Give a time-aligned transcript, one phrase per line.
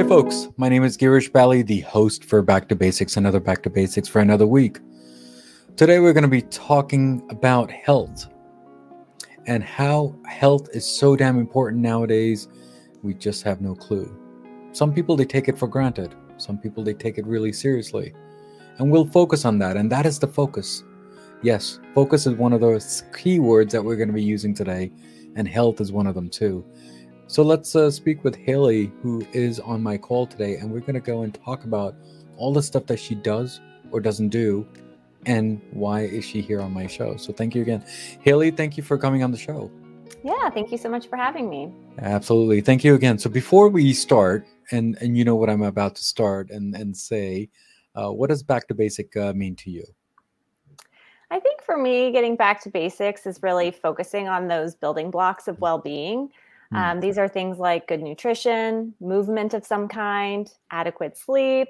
[0.00, 0.48] Hi, folks.
[0.56, 4.08] My name is Girish Bally, the host for Back to Basics, another Back to Basics
[4.08, 4.78] for another week.
[5.76, 8.26] Today, we're going to be talking about health
[9.46, 12.48] and how health is so damn important nowadays.
[13.02, 14.10] We just have no clue.
[14.72, 18.14] Some people, they take it for granted, some people, they take it really seriously.
[18.78, 20.82] And we'll focus on that, and that is the focus.
[21.42, 24.92] Yes, focus is one of those key words that we're going to be using today,
[25.36, 26.64] and health is one of them too.
[27.30, 30.94] So let's uh, speak with Haley, who is on my call today, and we're going
[30.94, 31.94] to go and talk about
[32.36, 33.60] all the stuff that she does
[33.92, 34.66] or doesn't do,
[35.26, 37.16] and why is she here on my show.
[37.16, 37.84] So thank you again,
[38.20, 38.50] Haley.
[38.50, 39.70] Thank you for coming on the show.
[40.24, 41.72] Yeah, thank you so much for having me.
[42.00, 43.16] Absolutely, thank you again.
[43.16, 46.96] So before we start, and and you know what I'm about to start and and
[46.96, 47.48] say,
[47.94, 49.84] uh, what does back to basic uh, mean to you?
[51.30, 55.46] I think for me, getting back to basics is really focusing on those building blocks
[55.46, 56.30] of well being.
[56.72, 56.78] Mm.
[56.78, 61.68] Um, these are things like good nutrition, movement of some kind, adequate sleep,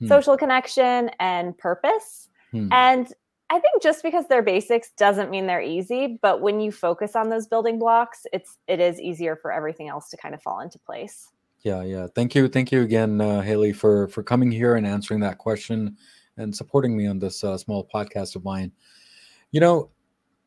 [0.00, 0.08] mm.
[0.08, 2.28] social connection, and purpose.
[2.52, 2.68] Mm.
[2.72, 3.12] And
[3.50, 7.28] I think just because they're basics doesn't mean they're easy, but when you focus on
[7.28, 10.78] those building blocks, it's it is easier for everything else to kind of fall into
[10.78, 11.30] place.
[11.60, 12.06] Yeah, yeah.
[12.14, 15.96] Thank you, thank you again, uh, Haley, for for coming here and answering that question
[16.38, 18.72] and supporting me on this uh, small podcast of mine.
[19.50, 19.90] You know,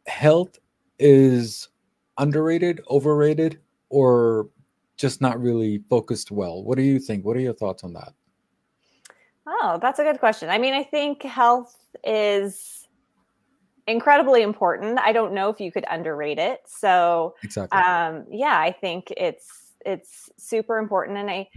[0.08, 0.58] health
[0.98, 1.70] is
[2.18, 3.60] underrated, overrated
[3.96, 4.50] or
[4.98, 6.64] just not really focused well?
[6.64, 7.24] What do you think?
[7.24, 8.12] What are your thoughts on that?
[9.48, 10.50] Oh, that's a good question.
[10.50, 12.90] I mean, I think health is
[13.88, 15.00] incredibly important.
[15.00, 16.60] I don't know if you could underrate it.
[16.66, 17.80] So, exactly.
[17.80, 21.18] Um, yeah, I think it's it's super important.
[21.18, 21.48] And I,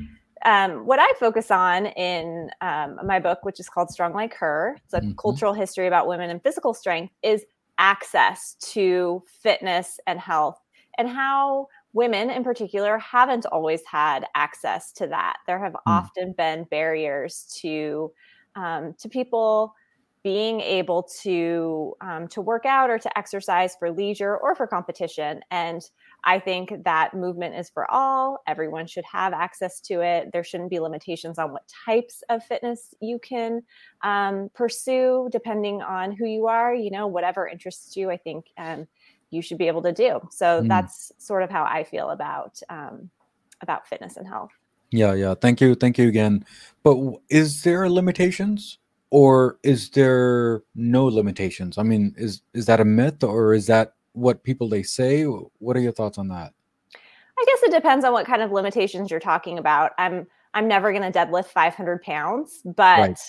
[0.45, 4.77] um, what I focus on in um, my book, which is called Strong Like Her,
[4.85, 5.13] it's a mm-hmm.
[5.19, 7.45] cultural history about women and physical strength, is
[7.79, 10.61] access to fitness and health
[10.99, 15.39] and how women in particular haven't always had access to that.
[15.49, 15.83] There have mm.
[15.85, 18.13] often been barriers to
[18.55, 19.75] um, to people
[20.23, 25.41] being able to um, to work out or to exercise for leisure or for competition.
[25.51, 25.83] And
[26.23, 28.39] I think that movement is for all.
[28.47, 30.31] Everyone should have access to it.
[30.33, 33.63] There shouldn't be limitations on what types of fitness you can
[34.03, 36.73] um, pursue, depending on who you are.
[36.75, 38.11] You know, whatever interests you.
[38.11, 38.87] I think um,
[39.31, 40.21] you should be able to do.
[40.31, 40.69] So mm.
[40.69, 43.11] that's sort of how I feel about um,
[43.61, 44.51] about fitness and health.
[44.91, 45.35] Yeah, yeah.
[45.35, 46.45] Thank you, thank you again.
[46.83, 46.97] But
[47.29, 48.79] is there limitations,
[49.11, 51.79] or is there no limitations?
[51.79, 55.25] I mean, is is that a myth, or is that what people they say?
[55.25, 56.53] What are your thoughts on that?
[56.95, 59.93] I guess it depends on what kind of limitations you're talking about.
[59.99, 63.21] I'm I'm never going to deadlift 500 pounds, but right.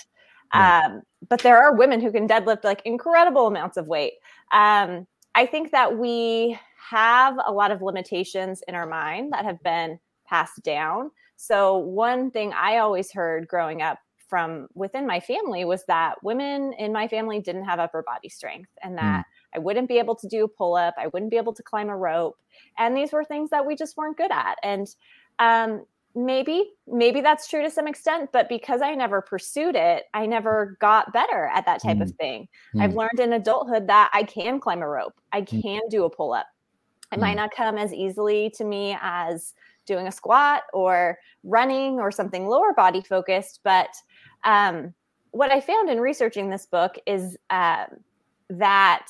[0.52, 4.14] Um, but there are women who can deadlift like incredible amounts of weight.
[4.52, 5.06] Um,
[5.39, 9.97] I think that we have a lot of limitations in our mind that have been
[10.27, 11.11] passed down.
[11.38, 16.73] So, one thing I always heard growing up from within my family was that women
[16.73, 19.55] in my family didn't have upper body strength and that mm.
[19.55, 21.88] I wouldn't be able to do a pull up, I wouldn't be able to climb
[21.88, 22.38] a rope.
[22.77, 24.57] And these were things that we just weren't good at.
[24.61, 24.94] And
[25.39, 25.85] um,
[26.16, 30.75] maybe maybe that's true to some extent but because i never pursued it i never
[30.81, 32.02] got better at that type mm.
[32.02, 32.81] of thing mm.
[32.81, 35.62] i've learned in adulthood that i can climb a rope i mm.
[35.62, 35.90] can mm.
[35.90, 36.48] do a pull up
[37.12, 37.38] it might mm.
[37.38, 39.53] not come as easily to me as
[39.86, 43.90] doing a squat or running or something lower body focused but
[44.46, 44.94] um,
[45.31, 47.86] what i found in researching this book is uh,
[48.50, 49.08] that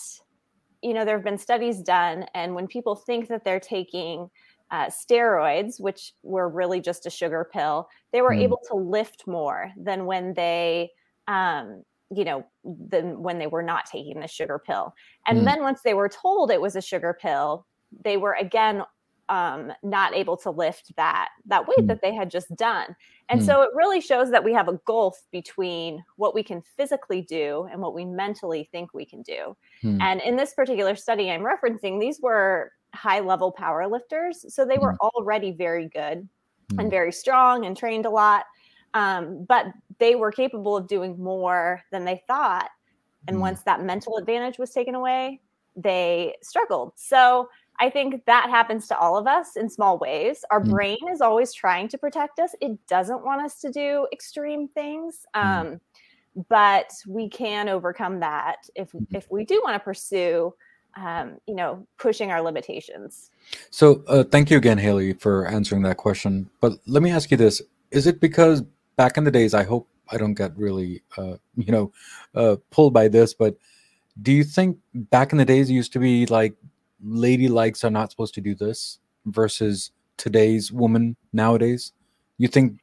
[0.81, 4.29] you know there have been studies done and when people think that they're taking
[4.71, 8.41] uh, steroids, which were really just a sugar pill, they were mm.
[8.41, 10.91] able to lift more than when they,
[11.27, 14.93] um, you know, than when they were not taking the sugar pill.
[15.27, 15.45] And mm.
[15.45, 17.65] then once they were told it was a sugar pill,
[18.03, 18.83] they were again
[19.29, 21.87] um, not able to lift that that weight mm.
[21.87, 22.95] that they had just done.
[23.29, 23.45] And mm.
[23.45, 27.67] so it really shows that we have a gulf between what we can physically do
[27.71, 29.55] and what we mentally think we can do.
[29.83, 30.01] Mm.
[30.01, 34.45] And in this particular study I'm referencing, these were high level power lifters.
[34.53, 34.97] So they were mm.
[35.13, 36.27] already very good
[36.71, 36.79] mm.
[36.79, 38.45] and very strong and trained a lot.
[38.93, 39.67] Um, but
[39.99, 42.69] they were capable of doing more than they thought.
[43.27, 43.41] And mm.
[43.41, 45.41] once that mental advantage was taken away,
[45.75, 46.93] they struggled.
[46.95, 47.49] So
[47.79, 50.43] I think that happens to all of us in small ways.
[50.51, 50.69] Our mm.
[50.69, 52.55] brain is always trying to protect us.
[52.61, 55.25] It doesn't want us to do extreme things.
[55.33, 55.79] Um,
[56.47, 59.15] but we can overcome that if mm-hmm.
[59.15, 60.53] if we do want to pursue
[60.95, 63.31] um, you know, pushing our limitations.
[63.69, 66.49] So, uh, thank you again, Haley, for answering that question.
[66.61, 68.63] But let me ask you this: Is it because
[68.95, 69.53] back in the days?
[69.53, 71.91] I hope I don't get really, uh, you know,
[72.35, 73.33] uh, pulled by this.
[73.33, 73.57] But
[74.21, 76.55] do you think back in the days it used to be like
[77.01, 81.93] lady likes are not supposed to do this versus today's woman nowadays?
[82.37, 82.79] You think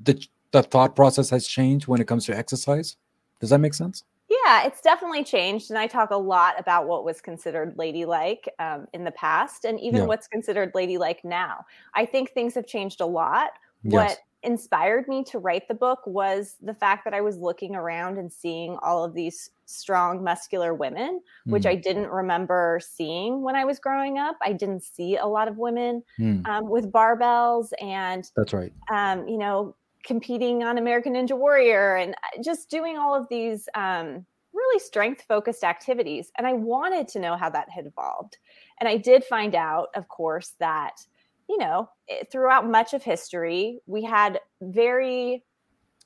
[0.00, 2.96] the the thought process has changed when it comes to exercise.
[3.40, 4.04] Does that make sense?
[4.48, 5.70] Yeah, it's definitely changed.
[5.70, 9.78] And I talk a lot about what was considered ladylike um, in the past and
[9.78, 10.06] even yeah.
[10.06, 11.66] what's considered ladylike now.
[11.94, 13.50] I think things have changed a lot.
[13.82, 13.92] Yes.
[13.92, 18.16] What inspired me to write the book was the fact that I was looking around
[18.16, 21.52] and seeing all of these strong, muscular women, mm.
[21.52, 24.38] which I didn't remember seeing when I was growing up.
[24.40, 26.46] I didn't see a lot of women mm.
[26.48, 28.72] um, with barbells and that's right.
[28.90, 29.74] Um, you know,
[30.04, 34.24] competing on American Ninja Warrior and uh, just doing all of these um,
[34.68, 36.30] really strength focused activities.
[36.36, 38.36] And I wanted to know how that had evolved.
[38.80, 40.96] And I did find out, of course, that,
[41.48, 45.44] you know, eh, throughout much of history, we had very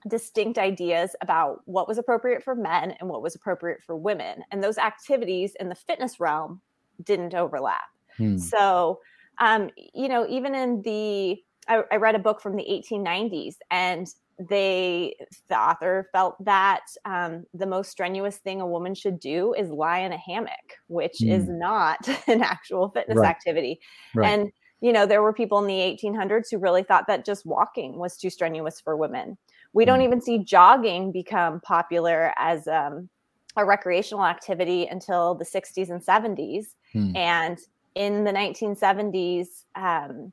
[0.08, 4.42] distinct ideas about what was appropriate for men and what was appropriate for women.
[4.50, 6.60] And those activities in the fitness realm
[7.02, 7.82] didn't overlap.
[8.16, 8.36] Hmm.
[8.36, 9.00] So,
[9.38, 14.08] um, you know, even in the I, I read a book from the 1890s and
[14.38, 15.14] they
[15.48, 19.98] the author felt that um, the most strenuous thing a woman should do is lie
[19.98, 21.30] in a hammock which mm.
[21.30, 21.98] is not
[22.28, 23.28] an actual fitness right.
[23.28, 23.80] activity
[24.14, 24.28] right.
[24.28, 27.98] and you know there were people in the 1800s who really thought that just walking
[27.98, 29.36] was too strenuous for women
[29.72, 29.86] we mm.
[29.86, 33.08] don't even see jogging become popular as um,
[33.56, 37.16] a recreational activity until the 60s and 70s mm.
[37.16, 37.58] and
[37.94, 40.32] in the 1970s um,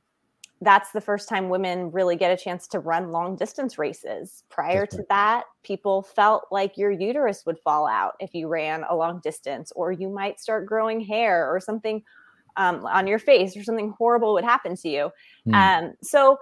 [0.62, 4.44] that's the first time women really get a chance to run long distance races.
[4.50, 8.94] Prior to that, people felt like your uterus would fall out if you ran a
[8.94, 12.02] long distance, or you might start growing hair or something
[12.56, 15.10] um, on your face, or something horrible would happen to you.
[15.48, 15.54] Mm.
[15.54, 16.38] Um, so,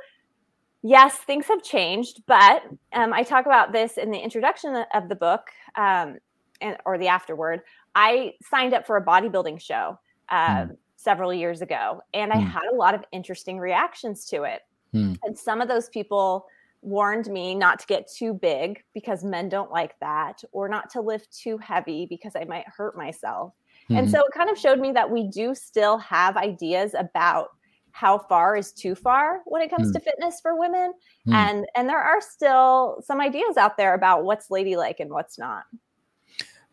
[0.82, 2.64] yes, things have changed, but
[2.94, 5.42] um, I talk about this in the introduction of the book
[5.76, 6.18] um,
[6.60, 7.60] and, or the afterword.
[7.94, 9.98] I signed up for a bodybuilding show.
[10.30, 12.50] Mm several years ago, and I mm.
[12.50, 14.62] had a lot of interesting reactions to it.
[14.92, 15.16] Mm.
[15.22, 16.46] And some of those people
[16.82, 21.00] warned me not to get too big because men don't like that, or not to
[21.00, 23.52] lift too heavy because I might hurt myself.
[23.84, 23.96] Mm-hmm.
[23.96, 27.50] And so it kind of showed me that we do still have ideas about
[27.92, 29.92] how far is too far when it comes mm.
[29.92, 30.92] to fitness for women
[31.26, 31.32] mm.
[31.32, 35.64] and and there are still some ideas out there about what's ladylike and what's not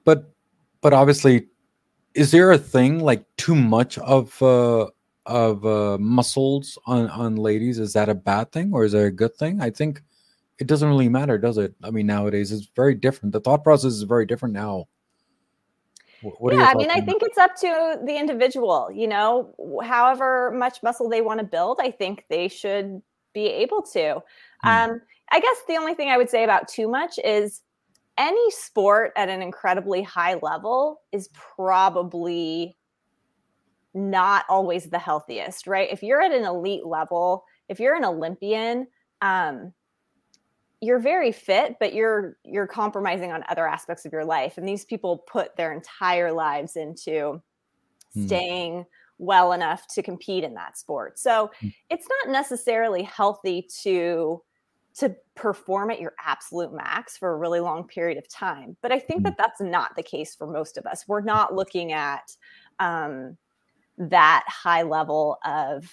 [0.03, 0.35] but
[0.81, 1.47] but obviously
[2.15, 4.87] is there a thing like too much of uh
[5.25, 9.11] of uh muscles on on ladies is that a bad thing or is it a
[9.11, 10.01] good thing i think
[10.59, 13.91] it doesn't really matter does it i mean nowadays it's very different the thought process
[13.91, 14.87] is very different now
[16.21, 18.89] what yeah, I mean, I think it's up to the individual.
[18.91, 19.53] You know,
[19.83, 23.01] however much muscle they want to build, I think they should
[23.33, 24.23] be able to.
[24.63, 24.67] Hmm.
[24.67, 25.01] Um,
[25.31, 27.61] I guess the only thing I would say about too much is
[28.17, 32.75] any sport at an incredibly high level is probably
[33.93, 35.89] not always the healthiest, right?
[35.91, 38.87] If you're at an elite level, if you're an Olympian,
[39.21, 39.73] um,
[40.81, 44.57] you're very fit, but you're you're compromising on other aspects of your life.
[44.57, 47.41] And these people put their entire lives into
[48.13, 48.25] hmm.
[48.25, 48.85] staying
[49.17, 51.17] well enough to compete in that sport.
[51.17, 51.69] So hmm.
[51.89, 54.43] it's not necessarily healthy to
[54.97, 58.77] to perform at your absolute max for a really long period of time.
[58.81, 59.37] But I think that mm.
[59.37, 61.05] that's not the case for most of us.
[61.07, 62.31] We're not looking at
[62.79, 63.37] um,
[63.97, 65.89] that high level of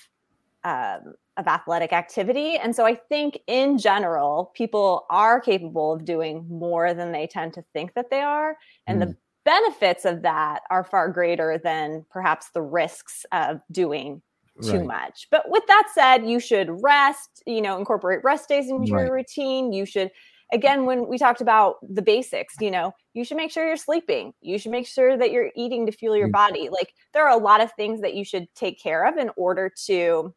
[0.65, 6.47] um, of athletic activity, and so I think in general, people are capable of doing
[6.49, 9.09] more than they tend to think that they are, and mm.
[9.09, 14.23] the benefits of that are far greater than perhaps the risks of doing
[14.61, 14.87] too right.
[14.87, 15.29] much.
[15.31, 19.07] But with that said, you should rest, you know, incorporate rest days into right.
[19.07, 19.73] your routine.
[19.73, 20.11] You should
[20.53, 24.35] again when we talked about the basics, you know, you should make sure you're sleeping.
[24.41, 26.33] You should make sure that you're eating to fuel your mm.
[26.33, 26.69] body.
[26.71, 29.73] Like there are a lot of things that you should take care of in order
[29.87, 30.35] to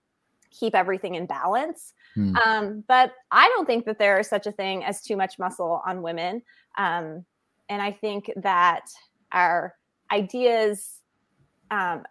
[0.58, 1.94] keep everything in balance.
[2.14, 2.36] Hmm.
[2.38, 5.82] Um, but I don't think that there is such a thing as too much muscle
[5.86, 6.42] on women.
[6.78, 7.26] Um,
[7.68, 8.86] and I think that
[9.34, 9.76] our
[10.12, 11.02] ideas
[11.72, 12.04] um,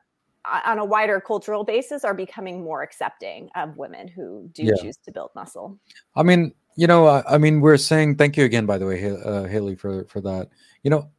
[0.44, 4.72] on a wider cultural basis are becoming more accepting of women who do yeah.
[4.80, 5.78] choose to build muscle.
[6.16, 9.10] I mean, you know, I, I, mean, we're saying thank you again, by the way,
[9.10, 10.48] uh, Haley, for for that.
[10.82, 11.10] You know,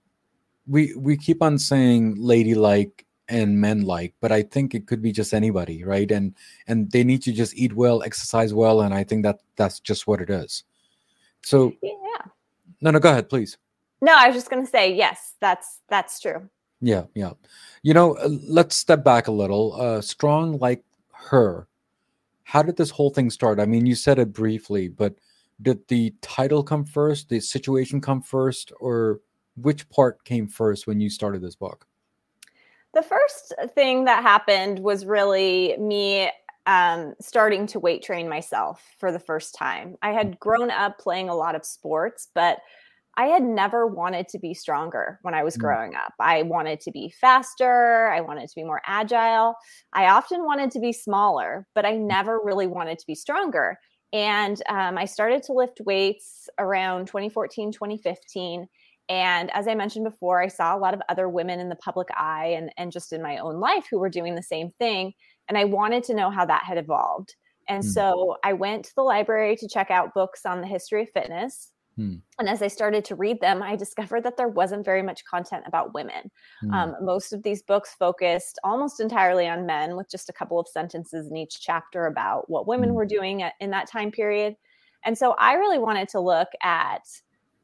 [0.67, 5.11] we we keep on saying ladylike and men like, but I think it could be
[5.11, 6.09] just anybody, right?
[6.11, 6.35] And
[6.67, 10.07] and they need to just eat well, exercise well, and I think that that's just
[10.07, 10.63] what it is.
[11.43, 11.91] So yeah.
[12.81, 13.57] No, no, go ahead, please.
[14.01, 15.35] No, I was just going to say yes.
[15.39, 16.49] That's that's true.
[16.81, 17.31] Yeah, yeah.
[17.83, 19.79] You know, uh, let's step back a little.
[19.79, 21.67] Uh, strong like her.
[22.43, 23.59] How did this whole thing start?
[23.59, 25.15] I mean, you said it briefly, but
[25.61, 29.21] did the title come first, the situation come first, or
[29.55, 31.87] which part came first when you started this book?
[32.93, 36.29] The first thing that happened was really me
[36.65, 39.97] um, starting to weight train myself for the first time.
[40.01, 42.59] I had grown up playing a lot of sports, but
[43.17, 45.61] I had never wanted to be stronger when I was mm.
[45.61, 46.13] growing up.
[46.19, 48.09] I wanted to be faster.
[48.09, 49.55] I wanted to be more agile.
[49.93, 52.07] I often wanted to be smaller, but I mm.
[52.07, 53.77] never really wanted to be stronger.
[54.11, 58.67] And um, I started to lift weights around 2014, 2015.
[59.07, 62.07] And as I mentioned before, I saw a lot of other women in the public
[62.15, 65.13] eye and, and just in my own life who were doing the same thing.
[65.47, 67.35] And I wanted to know how that had evolved.
[67.67, 67.87] And mm.
[67.87, 71.71] so I went to the library to check out books on the history of fitness.
[71.95, 72.15] Hmm.
[72.39, 75.63] And as I started to read them, I discovered that there wasn't very much content
[75.65, 76.29] about women.
[76.61, 76.73] Hmm.
[76.73, 80.67] Um, most of these books focused almost entirely on men, with just a couple of
[80.67, 82.95] sentences in each chapter about what women hmm.
[82.95, 84.55] were doing at, in that time period.
[85.05, 87.07] And so I really wanted to look at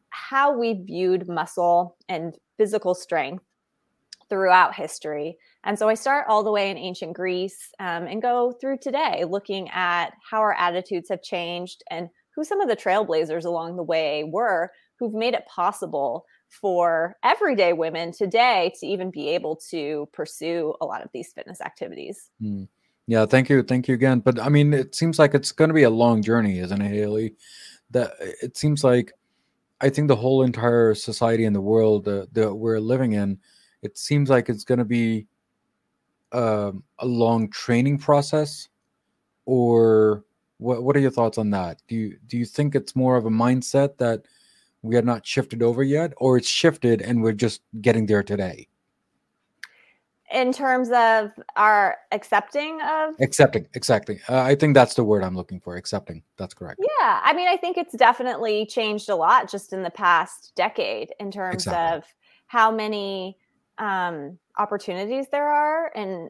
[0.10, 3.44] how we viewed muscle and physical strength
[4.30, 5.38] throughout history.
[5.66, 9.26] And so I start all the way in ancient Greece um, and go through today,
[9.28, 13.84] looking at how our attitudes have changed and who some of the trailblazers along the
[13.84, 20.08] way were who've made it possible for everyday women today to even be able to
[20.12, 22.30] pursue a lot of these fitness activities.
[22.42, 22.68] Mm.
[23.08, 24.20] Yeah, thank you, thank you again.
[24.20, 26.92] But I mean, it seems like it's going to be a long journey, isn't it,
[26.92, 27.36] Haley?
[27.90, 29.12] That it seems like
[29.82, 33.40] I think the whole entire society in the world that we're living in,
[33.82, 35.26] it seems like it's going to be
[36.32, 38.70] um, a long training process,
[39.46, 40.24] or
[40.62, 41.82] what What are your thoughts on that?
[41.88, 44.26] Do you do you think it's more of a mindset that
[44.84, 48.68] we are not shifted over yet, or it's shifted and we're just getting there today?
[50.32, 54.22] In terms of our accepting of accepting, exactly.
[54.30, 55.76] Uh, I think that's the word I'm looking for.
[55.76, 56.24] Accepting.
[56.38, 56.80] That's correct.
[56.80, 61.12] Yeah, I mean, I think it's definitely changed a lot just in the past decade
[61.20, 61.98] in terms exactly.
[61.98, 62.04] of
[62.46, 63.36] how many
[63.80, 66.30] um, opportunities there are, and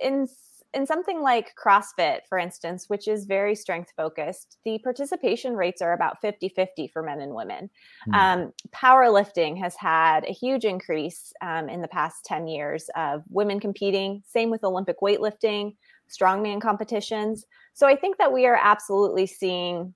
[0.00, 0.28] in
[0.72, 5.92] in something like CrossFit, for instance, which is very strength focused, the participation rates are
[5.92, 7.70] about 50 50 for men and women.
[8.08, 8.14] Mm.
[8.14, 13.58] Um, powerlifting has had a huge increase um, in the past 10 years of women
[13.58, 15.74] competing, same with Olympic weightlifting,
[16.08, 17.44] strongman competitions.
[17.74, 19.94] So I think that we are absolutely seeing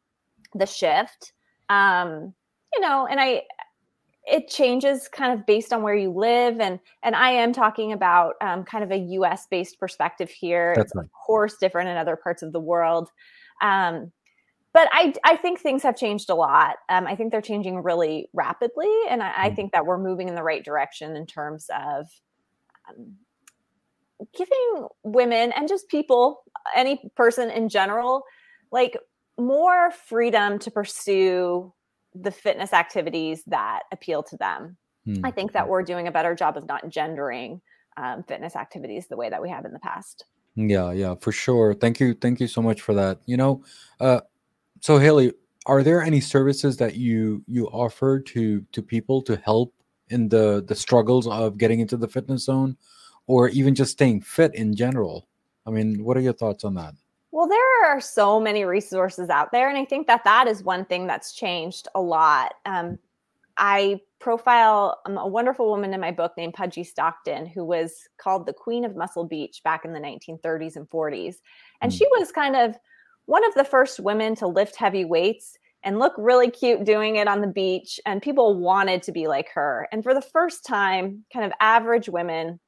[0.55, 1.33] the shift.
[1.69, 2.35] Um,
[2.75, 3.43] you know, and I,
[4.27, 8.35] it changes kind of based on where you live and and i am talking about
[8.41, 11.05] um, kind of a us based perspective here That's it's right.
[11.05, 13.11] of course different in other parts of the world
[13.63, 14.13] um,
[14.75, 16.79] but I, I think things have changed a lot.
[16.89, 19.57] Um, I think they're changing really rapidly, and I, I, mm.
[19.57, 22.09] think that we're moving in the right direction in terms of
[22.89, 23.15] um,
[24.37, 26.43] giving women and just people,
[26.75, 28.25] any person in general,
[28.73, 28.99] like
[29.39, 31.73] more freedom to pursue
[32.15, 34.77] the fitness activities that appeal to them.
[35.05, 35.25] Hmm.
[35.25, 37.61] I think that we're doing a better job of not gendering
[37.97, 40.25] um, fitness activities the way that we have in the past.
[40.57, 41.75] Yeah, yeah, for sure.
[41.75, 43.21] Thank you, thank you so much for that.
[43.27, 43.65] You know,
[44.01, 44.21] uh,
[44.81, 45.33] so Haley,
[45.67, 49.75] are there any services that you you offer to to people to help
[50.11, 52.77] in the the struggles of getting into the fitness zone,
[53.27, 55.27] or even just staying fit in general?
[55.67, 56.95] I mean, what are your thoughts on that?
[57.35, 59.69] Well, there are so many resources out there.
[59.69, 62.55] And I think that that is one thing that's changed a lot.
[62.65, 62.97] Um,
[63.57, 68.47] I profile um, a wonderful woman in my book named Pudgy Stockton, who was called
[68.47, 71.39] the Queen of Muscle Beach back in the 1930s and 40s.
[71.81, 71.99] And mm.
[71.99, 72.77] she was kind of
[73.25, 77.27] one of the first women to lift heavy weights and look really cute doing it
[77.27, 77.99] on the beach.
[78.07, 79.89] And people wanted to be like her.
[79.91, 82.61] And for the first time, kind of average women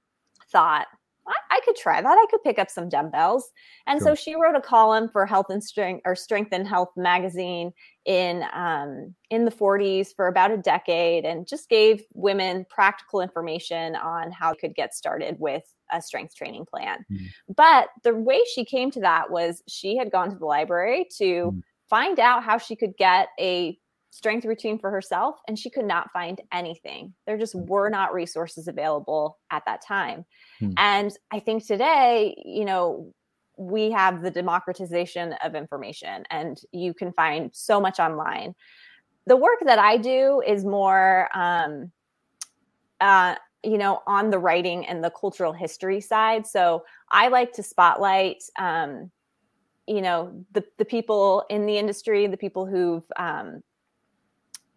[0.51, 0.89] thought,
[1.29, 2.07] I, I could try that.
[2.07, 3.51] I could pick up some dumbbells.
[3.87, 4.09] And sure.
[4.09, 7.73] so she wrote a column for Health and Strength or Strength and Health magazine
[8.05, 13.97] in um, in the 40s for about a decade, and just gave women practical information
[13.97, 17.05] on how they could get started with a strength training plan.
[17.11, 17.27] Mm.
[17.55, 21.53] But the way she came to that was she had gone to the library to
[21.53, 21.61] mm.
[21.89, 23.79] find out how she could get a
[24.17, 27.13] strength routine for herself and she could not find anything.
[27.27, 27.67] There just hmm.
[27.67, 30.25] were not resources available at that time.
[30.59, 30.71] Hmm.
[30.79, 33.13] And I think today, you know,
[33.59, 38.55] we have the democratization of information and you can find so much online.
[39.27, 41.93] The work that I do is more um
[43.01, 46.47] uh you know on the writing and the cultural history side.
[46.47, 49.11] So I like to spotlight um
[49.87, 53.63] you know the the people in the industry, the people who've um,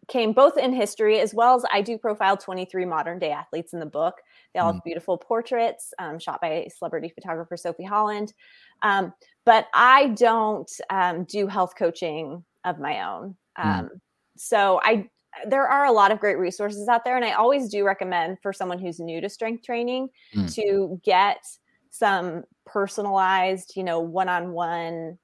[0.10, 3.80] came both in history as well as I do profile 23 modern day athletes in
[3.80, 4.16] the book.
[4.54, 4.76] They all mm.
[4.76, 8.34] have beautiful portraits um, shot by celebrity photographer Sophie Holland.
[8.82, 9.14] Um,
[9.46, 13.36] but I don't um, do health coaching of my own.
[13.58, 13.90] Mm.
[14.38, 15.10] So I
[15.48, 18.52] there are a lot of great resources out there, and I always do recommend for
[18.52, 20.54] someone who's new to strength training mm.
[20.56, 21.44] to get
[21.92, 25.18] some personalized, you know, one-on-one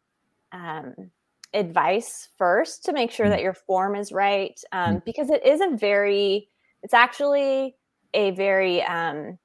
[0.51, 0.93] um,
[1.53, 3.29] advice first to make sure mm.
[3.29, 5.05] that your form is right, um, mm.
[5.05, 6.49] because it is a very,
[6.83, 7.75] it's actually
[8.13, 9.37] a very um,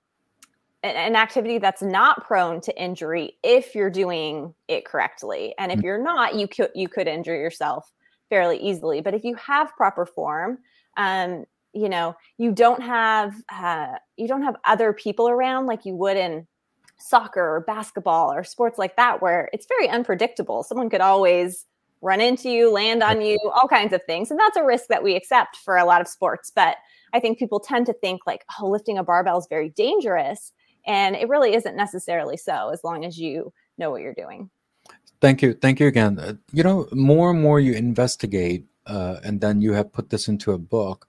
[0.83, 5.83] an activity that's not prone to injury if you're doing it correctly and if mm.
[5.83, 7.93] you're not you could you could injure yourself
[8.31, 10.59] fairly easily but if you have proper form
[10.97, 15.95] um you know you don't have uh, you don't have other people around like you
[15.95, 16.47] would in
[16.99, 21.67] soccer or basketball or sports like that where it's very unpredictable someone could always
[22.01, 24.31] run into you land on you all kinds of things.
[24.31, 26.51] And that's a risk that we accept for a lot of sports.
[26.55, 26.77] But
[27.13, 30.53] i think people tend to think like oh lifting a barbell is very dangerous.
[30.87, 34.51] And it really isn't necessarily so as long as you know what you're doing.
[35.21, 35.53] Thank you.
[35.53, 36.19] Thank you again.
[36.19, 40.29] Uh, you know more and more you investigate uh, and then you have put this
[40.29, 41.07] into a book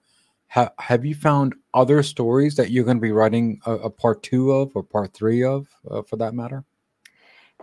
[0.52, 4.22] ha- have you found other stories that you're going to be writing a, a, part
[4.22, 6.64] two of or part three of uh, for that matter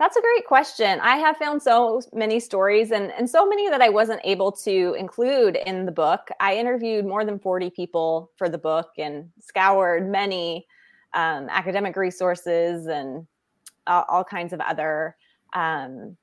[0.00, 0.98] that's a great question.
[1.00, 4.96] I have found so many stories and, and so many that I wasn't able to
[4.98, 6.30] include in the book.
[6.40, 10.66] I interviewed more than 40 people for the book and scoured many
[11.12, 13.26] um, academic resources and
[13.86, 15.16] all, all kinds of other
[15.52, 16.16] um,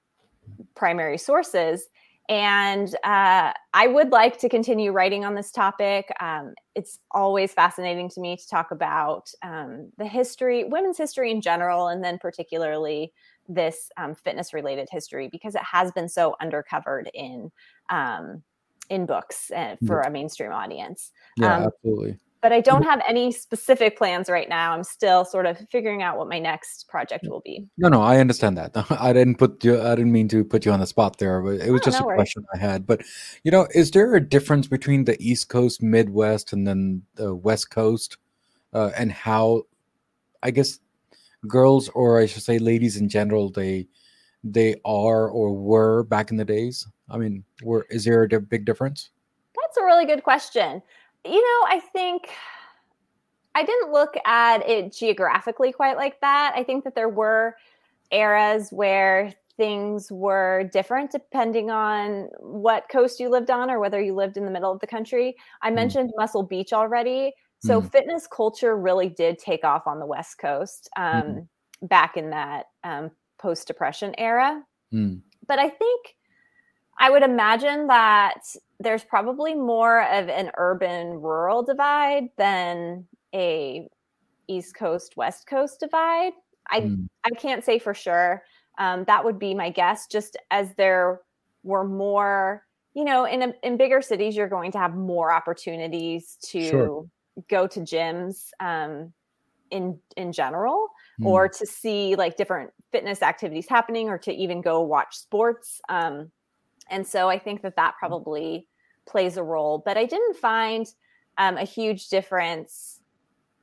[0.76, 1.88] primary sources.
[2.30, 6.10] And uh, I would like to continue writing on this topic.
[6.20, 11.42] Um, it's always fascinating to me to talk about um, the history, women's history in
[11.42, 13.14] general, and then particularly
[13.48, 17.52] this um, fitness related history because it has been so undercovered in
[17.90, 18.44] um,
[18.90, 21.12] in books uh, for a mainstream audience.
[21.38, 24.74] Yeah, um, absolutely but I don't have any specific plans right now.
[24.74, 27.68] I'm still sort of figuring out what my next project will be.
[27.78, 28.72] No, no, I understand that.
[28.92, 29.82] I didn't put you.
[29.82, 32.00] I didn't mean to put you on the spot there, but it was oh, just
[32.00, 32.86] no a question I had.
[32.86, 33.02] But
[33.44, 37.72] you know, is there a difference between the East Coast, Midwest, and then the West
[37.72, 38.18] Coast,
[38.72, 39.64] uh, and how,
[40.44, 40.80] I guess,
[41.48, 43.88] girls or I should say, ladies in general, they
[44.44, 46.88] they are or were back in the days?
[47.10, 49.10] I mean, were is there a big difference?
[49.56, 50.82] That's a really good question
[51.28, 52.30] you know, I think
[53.56, 56.54] I didn't look at it geographically quite like that.
[56.56, 57.56] I think that there were
[58.12, 64.14] eras where things were different depending on what coast you lived on or whether you
[64.14, 65.36] lived in the middle of the country.
[65.62, 65.76] I mm.
[65.76, 67.34] mentioned Muscle Beach already.
[67.60, 67.92] So mm.
[67.92, 71.48] fitness culture really did take off on the West Coast um, mm.
[71.82, 74.62] back in that um, post depression era.
[74.94, 75.22] Mm.
[75.48, 76.16] But I think
[77.00, 78.42] I would imagine that
[78.80, 83.88] there's probably more of an urban rural divide than a
[84.48, 86.34] East Coast West Coast divide.
[86.70, 87.08] I mm.
[87.24, 88.44] I can't say for sure.
[88.78, 90.08] Um, that would be my guess.
[90.08, 91.22] Just as there
[91.64, 96.38] were more, you know, in a, in bigger cities, you're going to have more opportunities
[96.44, 97.10] to sure.
[97.50, 99.14] Go to gyms um,
[99.72, 101.26] in in general, mm.
[101.26, 105.82] or to see like different fitness activities happening, or to even go watch sports.
[105.90, 106.32] Um,
[106.90, 108.00] and so I think that that mm.
[108.00, 108.68] probably
[109.08, 109.82] plays a role.
[109.84, 110.88] But I didn't find
[111.38, 113.00] um, a huge difference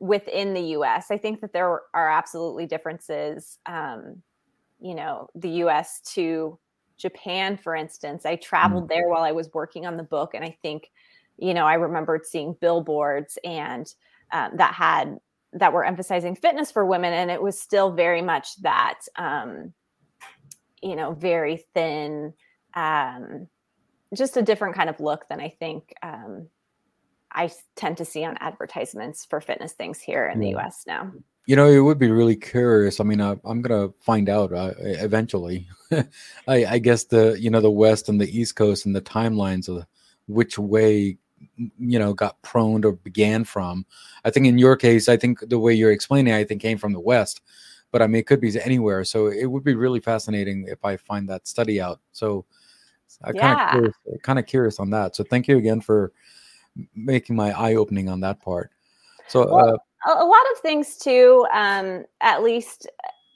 [0.00, 1.10] within the US.
[1.10, 4.22] I think that there are absolutely differences, um,
[4.80, 6.58] you know, the US to
[6.96, 8.26] Japan, for instance.
[8.26, 8.88] I traveled mm.
[8.88, 10.34] there while I was working on the book.
[10.34, 10.90] And I think,
[11.38, 13.86] you know, I remembered seeing billboards and
[14.32, 15.18] um, that had
[15.54, 19.72] that were emphasizing fitness for women and it was still very much that um,
[20.82, 22.34] you know very thin
[22.74, 23.48] um,
[24.14, 26.48] just a different kind of look than I think um,
[27.32, 31.12] I tend to see on advertisements for fitness things here in the US now.
[31.46, 33.00] You know, it would be really curious.
[33.00, 35.68] I mean, I, am gonna find out uh, eventually.
[36.48, 39.68] I, I, guess the you know the West and the East Coast and the timelines
[39.68, 39.84] of
[40.26, 41.18] which way
[41.56, 43.86] you know got prone or began from.
[44.24, 46.92] I think in your case, I think the way you're explaining, I think came from
[46.92, 47.40] the West,
[47.90, 49.04] but I mean it could be anywhere.
[49.04, 52.00] So it would be really fascinating if I find that study out.
[52.12, 52.44] So
[53.22, 55.16] I kind of curious, kind of curious on that.
[55.16, 56.12] So thank you again for
[56.94, 58.70] making my eye opening on that part.
[59.28, 62.88] So well, uh, a lot of things too, um, at least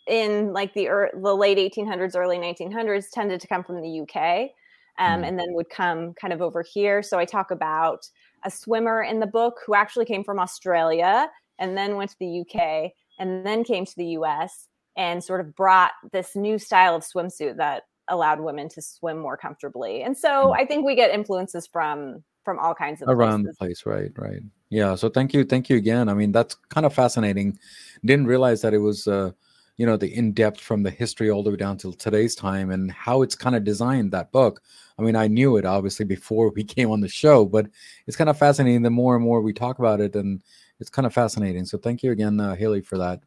[0.07, 4.51] in like the er- the late 1800s, early 1900s, tended to come from the UK,
[4.99, 5.29] um, mm.
[5.29, 7.03] and then would come kind of over here.
[7.03, 8.09] So I talk about
[8.45, 12.41] a swimmer in the book who actually came from Australia and then went to the
[12.41, 17.03] UK and then came to the US and sort of brought this new style of
[17.03, 20.03] swimsuit that allowed women to swim more comfortably.
[20.03, 20.57] And so mm.
[20.57, 23.59] I think we get influences from from all kinds of around places.
[23.59, 24.11] the place, right?
[24.17, 24.43] Right.
[24.71, 24.95] Yeah.
[24.95, 26.09] So thank you, thank you again.
[26.09, 27.59] I mean, that's kind of fascinating.
[28.05, 29.33] Didn't realize that it was uh,
[29.79, 32.71] you know, the in depth from the history all the way down till today's time
[32.71, 34.61] and how it's kind of designed that book.
[34.99, 37.69] I mean, I knew it obviously before we came on the show, but
[38.07, 38.83] it's kind of fascinating.
[38.83, 40.43] The more and more we talk about it, and
[40.81, 41.65] it's kind of fascinating.
[41.65, 43.21] So thank you again, uh, Haley, for that.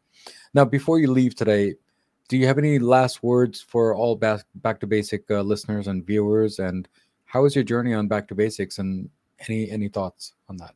[0.54, 1.74] Now, before you leave today,
[2.28, 6.06] do you have any last words for all back, back to basic uh, listeners and
[6.06, 6.58] viewers?
[6.58, 6.88] And
[7.24, 8.78] how is your journey on back to basics?
[8.78, 9.08] And
[9.48, 10.74] any any thoughts on that?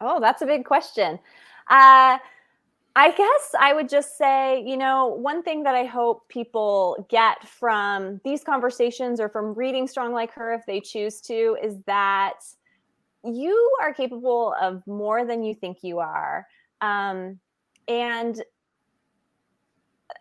[0.00, 1.18] Oh, that's a big question.
[1.68, 2.18] Uh,
[2.96, 7.46] I guess I would just say, you know, one thing that I hope people get
[7.48, 12.34] from these conversations or from reading Strong Like Her, if they choose to, is that
[13.24, 16.46] you are capable of more than you think you are.
[16.80, 17.40] Um,
[17.88, 18.40] and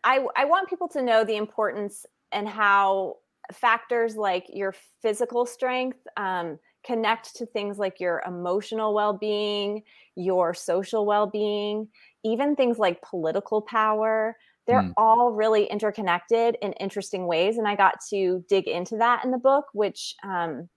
[0.04, 3.18] I, I want people to know the importance and how
[3.52, 9.84] factors like your physical strength um, connect to things like your emotional well being,
[10.16, 11.88] your social well being
[12.24, 14.94] even things like political power, they're mm.
[14.98, 17.58] all really interconnected in interesting ways.
[17.58, 20.70] And I got to dig into that in the book, which um,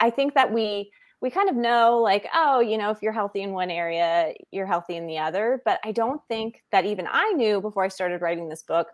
[0.00, 0.90] I think that we
[1.24, 4.66] we kind of know like oh you know if you're healthy in one area you're
[4.66, 8.20] healthy in the other but i don't think that even i knew before i started
[8.20, 8.88] writing this book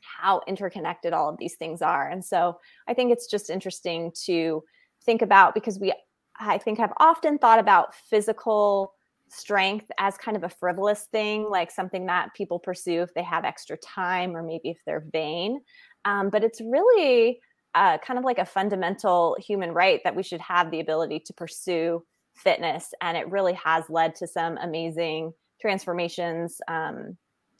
[0.00, 4.64] how interconnected all of these things are and so i think it's just interesting to
[5.04, 5.92] think about because we
[6.40, 8.94] i think have often thought about physical
[9.28, 13.44] strength as kind of a frivolous thing, like something that people pursue if they have
[13.44, 15.60] extra time or maybe if they're vain.
[16.04, 17.40] Um, but it's really
[17.74, 21.32] uh, kind of like a fundamental human right that we should have the ability to
[21.32, 22.02] pursue
[22.34, 22.94] fitness.
[23.02, 27.16] And it really has led to some amazing transformations um,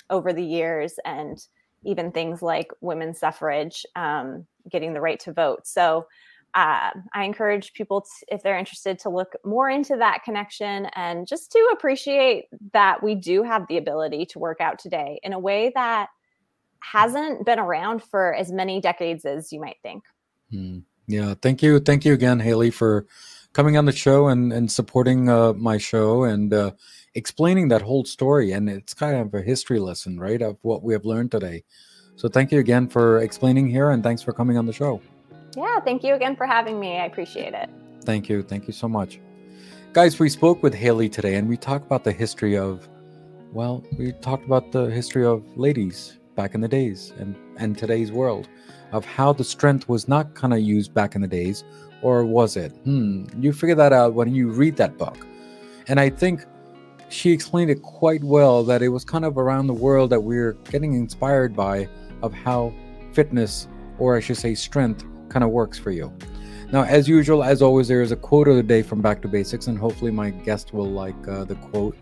[0.08, 1.38] over the years and
[1.84, 5.66] even things like women's suffrage, um, getting the right to vote.
[5.66, 6.06] So
[6.56, 11.52] uh, I encourage people, if they're interested, to look more into that connection and just
[11.52, 15.70] to appreciate that we do have the ability to work out today in a way
[15.74, 16.08] that
[16.80, 20.02] hasn't been around for as many decades as you might think.
[20.50, 23.06] Mm, yeah, thank you, thank you again, Haley, for
[23.52, 26.70] coming on the show and and supporting uh, my show and uh,
[27.14, 28.52] explaining that whole story.
[28.52, 31.64] And it's kind of a history lesson, right, of what we have learned today.
[32.16, 35.02] So thank you again for explaining here, and thanks for coming on the show.
[35.56, 36.98] Yeah, thank you again for having me.
[36.98, 37.70] I appreciate it.
[38.04, 38.42] Thank you.
[38.42, 39.20] Thank you so much.
[39.94, 42.86] Guys, we spoke with Haley today and we talked about the history of,
[43.52, 48.12] well, we talked about the history of ladies back in the days and, and today's
[48.12, 48.48] world,
[48.92, 51.64] of how the strength was not kind of used back in the days,
[52.02, 52.72] or was it?
[52.84, 55.26] Hmm, you figure that out when you read that book.
[55.88, 56.44] And I think
[57.08, 60.52] she explained it quite well that it was kind of around the world that we're
[60.70, 61.88] getting inspired by
[62.22, 62.74] of how
[63.12, 63.66] fitness,
[63.98, 66.12] or I should say strength, kind of works for you.
[66.72, 69.28] Now, as usual, as always, there is a quote of the day from Back to
[69.28, 71.96] Basics, and hopefully my guest will like uh, the quote.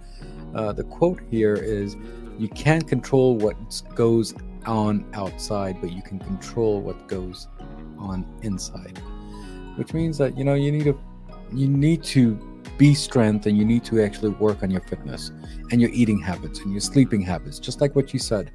[0.55, 1.97] Uh, the quote here is
[2.39, 3.57] You can't control what
[3.95, 4.35] goes
[4.65, 7.49] on outside, but you can control what goes
[7.99, 8.99] on inside.
[9.77, 10.99] Which means that, you know, you need to
[11.53, 12.35] you need to
[12.79, 15.31] be strength and you need to actually work on your fitness
[15.71, 18.51] and your eating habits and your sleeping habits, just like what you said.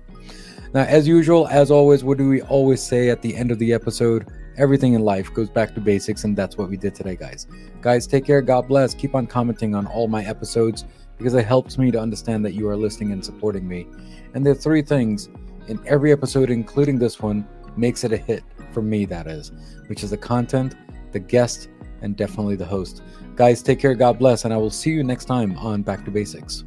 [0.74, 3.74] Now, as usual, as always, what do we always say at the end of the
[3.74, 4.28] episode?
[4.58, 7.48] Everything in life goes back to basics, and that's what we did today, guys.
[7.82, 8.42] Guys, take care.
[8.42, 8.94] God bless.
[8.94, 10.86] Keep on commenting on all my episodes
[11.18, 13.88] because it helps me to understand that you are listening and supporting me.
[14.34, 15.30] And there are three things
[15.68, 19.52] in every episode, including this one, makes it a hit for me, that is,
[19.88, 20.76] which is the content,
[21.12, 21.70] the guest,
[22.02, 23.04] and definitely the host.
[23.36, 23.96] Guys, take care.
[23.96, 24.46] God bless.
[24.46, 26.64] And I will see you next time on Back to Basics.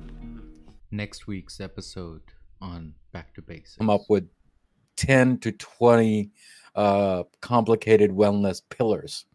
[0.90, 2.22] Next week's episode
[2.60, 3.76] on Back to Basics.
[3.80, 4.28] I'm up with
[4.96, 6.30] 10 to 20
[6.74, 9.26] uh, complicated wellness pillars,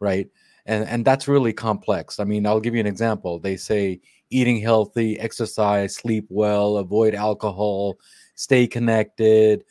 [0.00, 0.28] right?
[0.66, 2.20] And and that's really complex.
[2.20, 3.38] I mean, I'll give you an example.
[3.38, 4.00] They say
[4.30, 7.98] eating healthy, exercise, sleep well, avoid alcohol,
[8.34, 9.64] stay connected,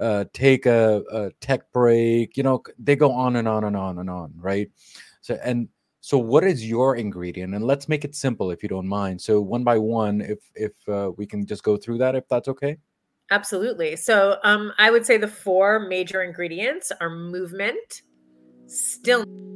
[0.00, 2.36] uh, take a, a tech break.
[2.36, 4.70] You know, they go on and on and on and on, right?
[5.20, 5.68] So and
[6.06, 7.52] so, what is your ingredient?
[7.52, 9.20] And let's make it simple, if you don't mind.
[9.20, 12.46] So, one by one, if if uh, we can just go through that, if that's
[12.46, 12.76] okay.
[13.30, 13.96] Absolutely.
[13.96, 18.02] So um, I would say the four major ingredients are movement,
[18.66, 19.55] stillness